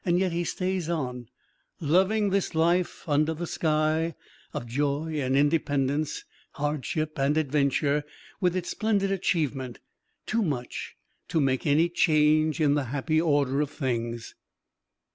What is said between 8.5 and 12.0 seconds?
its splendid achievement, too much to make any